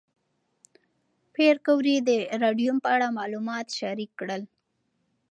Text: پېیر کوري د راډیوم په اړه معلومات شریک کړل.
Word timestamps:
پېیر 1.33 1.55
کوري 1.65 1.95
د 2.07 2.09
راډیوم 2.43 2.77
په 2.83 2.89
اړه 2.95 3.07
معلومات 3.19 3.67
شریک 3.79 4.11
کړل. 4.19 4.41